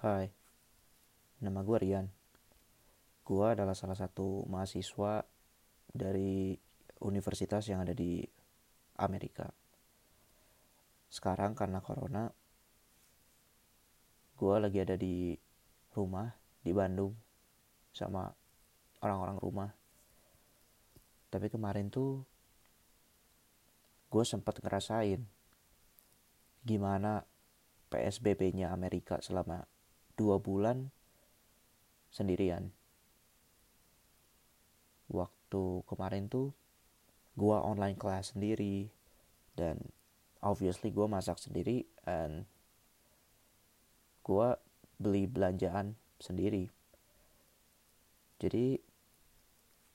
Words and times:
Hai, 0.00 0.32
nama 1.44 1.60
gue 1.60 1.76
Rian. 1.76 2.08
Gue 3.20 3.52
adalah 3.52 3.76
salah 3.76 3.92
satu 3.92 4.48
mahasiswa 4.48 5.28
dari 5.92 6.56
universitas 7.04 7.68
yang 7.68 7.84
ada 7.84 7.92
di 7.92 8.24
Amerika. 8.96 9.52
Sekarang 11.12 11.52
karena 11.52 11.84
corona, 11.84 12.32
gue 14.40 14.54
lagi 14.56 14.80
ada 14.80 14.96
di 14.96 15.36
rumah 15.92 16.32
di 16.64 16.72
Bandung 16.72 17.12
sama 17.92 18.24
orang-orang 19.04 19.36
rumah. 19.36 19.70
Tapi 21.28 21.52
kemarin 21.52 21.92
tuh 21.92 22.24
gue 24.08 24.24
sempat 24.24 24.64
ngerasain 24.64 25.20
gimana 26.64 27.20
PSBB-nya 27.92 28.72
Amerika 28.72 29.20
selama 29.20 29.68
dua 30.20 30.36
bulan 30.36 30.92
sendirian. 32.12 32.68
Waktu 35.08 35.62
kemarin 35.88 36.28
tuh 36.28 36.52
gue 37.40 37.56
online 37.56 37.96
kelas 37.96 38.36
sendiri 38.36 38.92
dan 39.56 39.80
obviously 40.44 40.92
gue 40.92 41.08
masak 41.08 41.40
sendiri 41.40 41.88
and 42.04 42.44
gue 44.20 44.48
beli 45.00 45.24
belanjaan 45.24 45.96
sendiri. 46.20 46.68
Jadi 48.36 48.76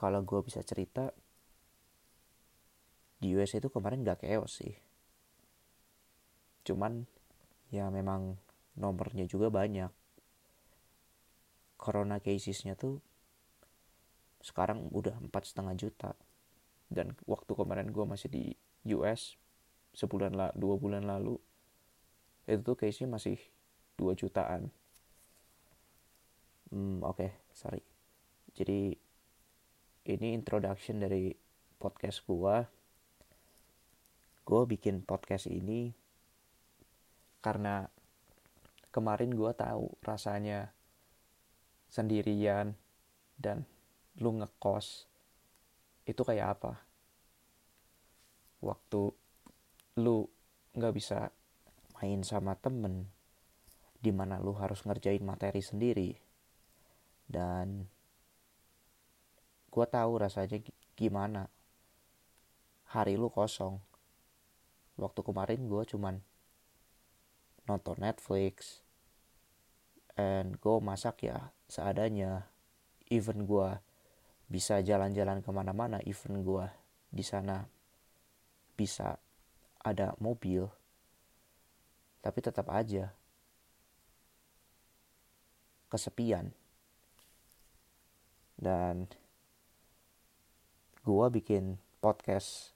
kalau 0.00 0.24
gue 0.24 0.40
bisa 0.40 0.64
cerita 0.64 1.12
di 3.20 3.32
US 3.36 3.56
itu 3.56 3.68
kemarin 3.72 4.04
gak 4.04 4.20
chaos 4.24 4.60
sih 4.60 4.74
cuman 6.64 7.04
ya 7.68 7.92
memang 7.92 8.40
nomornya 8.76 9.28
juga 9.28 9.52
banyak 9.52 9.92
corona 11.84 12.16
casesnya 12.16 12.72
tuh 12.80 13.04
sekarang 14.40 14.88
udah 14.88 15.20
empat 15.20 15.52
setengah 15.52 15.76
juta. 15.76 16.16
Dan 16.88 17.12
waktu 17.28 17.52
kemarin 17.52 17.92
gue 17.92 18.04
masih 18.08 18.32
di 18.32 18.44
US 18.96 19.36
sebulan 19.92 20.32
lah 20.32 20.50
dua 20.56 20.74
bulan 20.80 21.06
lalu 21.06 21.38
itu 22.48 22.60
tuh 22.60 22.76
case-nya 22.76 23.08
masih 23.08 23.36
dua 24.00 24.16
jutaan. 24.16 24.72
Hmm, 26.72 27.04
oke 27.04 27.20
okay, 27.20 27.30
sorry. 27.52 27.84
Jadi 28.56 28.96
ini 30.08 30.28
introduction 30.32 31.00
dari 31.00 31.32
podcast 31.80 32.24
gue 32.24 32.56
gue 34.44 34.62
bikin 34.76 35.00
podcast 35.00 35.48
ini 35.48 35.88
karena 37.40 37.88
kemarin 38.92 39.32
gue 39.32 39.52
tahu 39.56 39.88
rasanya 40.04 40.68
sendirian 41.94 42.74
dan 43.38 43.62
lu 44.18 44.34
ngekos 44.42 45.06
itu 46.10 46.26
kayak 46.26 46.58
apa? 46.58 46.82
Waktu 48.58 49.14
lu 50.02 50.26
nggak 50.74 50.94
bisa 50.98 51.30
main 51.94 52.26
sama 52.26 52.58
temen 52.58 53.06
di 54.02 54.10
mana 54.10 54.42
lu 54.42 54.58
harus 54.58 54.82
ngerjain 54.82 55.22
materi 55.22 55.62
sendiri. 55.62 56.10
Dan 57.30 57.86
gue 59.70 59.86
tahu 59.86 60.18
rasanya 60.18 60.58
gimana. 60.98 61.46
Hari 62.90 63.14
lu 63.14 63.30
kosong. 63.30 63.78
Waktu 64.98 65.20
kemarin 65.22 65.70
gue 65.70 65.82
cuman 65.86 66.18
nonton 67.64 67.96
Netflix 68.02 68.84
and 70.14 70.60
gue 70.60 70.76
masak 70.78 71.26
ya 71.26 71.50
seadanya. 71.74 72.46
Even 73.10 73.50
gue 73.50 73.68
bisa 74.46 74.78
jalan-jalan 74.78 75.42
ke 75.42 75.50
mana-mana 75.50 75.98
even 76.06 76.46
gue 76.46 76.66
di 77.10 77.26
sana 77.26 77.66
bisa 78.78 79.18
ada 79.82 80.14
mobil 80.22 80.68
tapi 82.24 82.38
tetap 82.40 82.72
aja 82.72 83.12
kesepian. 85.92 86.50
Dan 88.56 89.06
gue 91.04 91.26
bikin 91.36 91.76
podcast 92.00 92.72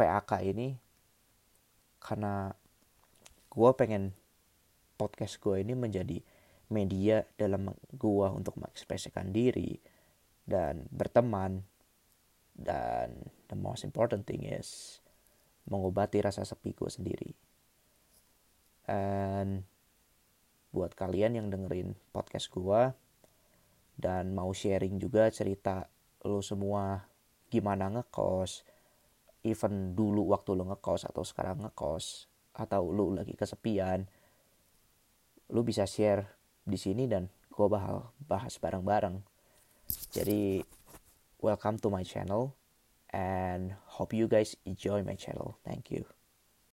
PAK 0.00 0.40
ini 0.48 0.80
karena 2.00 2.56
gue 3.52 3.70
pengen 3.76 4.16
podcast 4.96 5.36
gue 5.42 5.60
ini 5.60 5.76
menjadi 5.76 6.24
media 6.68 7.24
dalam 7.36 7.72
gue 7.92 8.26
untuk 8.28 8.56
mengekspresikan 8.60 9.32
diri 9.32 9.76
dan 10.44 10.88
berteman. 10.88 11.64
Dan 12.58 13.30
the 13.46 13.54
most 13.54 13.86
important 13.86 14.26
thing 14.26 14.42
is 14.42 14.98
mengobati 15.70 16.18
rasa 16.18 16.42
sepi 16.42 16.74
gue 16.74 16.90
sendiri. 16.90 17.30
And 18.88 19.62
buat 20.72 20.92
kalian 20.96 21.36
yang 21.38 21.48
dengerin 21.48 21.96
podcast 22.12 22.52
gue 22.52 22.92
dan 23.98 24.30
mau 24.36 24.52
sharing 24.54 25.00
juga 25.00 25.32
cerita 25.32 25.88
lo 26.22 26.38
semua 26.44 27.08
gimana 27.48 27.88
ngekos 27.88 28.62
even 29.42 29.96
dulu 29.96 30.30
waktu 30.30 30.54
lo 30.54 30.68
ngekos 30.70 31.08
atau 31.08 31.24
sekarang 31.24 31.66
ngekos 31.66 32.28
atau 32.54 32.92
lo 32.92 33.10
lagi 33.16 33.32
kesepian 33.32 34.06
lo 35.50 35.60
bisa 35.64 35.88
share 35.88 36.37
di 36.68 36.76
sini 36.76 37.08
dan 37.08 37.32
gue 37.48 37.66
bakal 37.66 38.12
bahas 38.28 38.60
bareng-bareng. 38.60 39.24
Jadi 40.12 40.60
welcome 41.40 41.80
to 41.80 41.88
my 41.88 42.04
channel 42.04 42.52
and 43.08 43.72
hope 43.96 44.12
you 44.12 44.28
guys 44.28 44.52
enjoy 44.68 45.00
my 45.00 45.16
channel. 45.16 45.56
Thank 45.64 45.88
you 45.88 46.17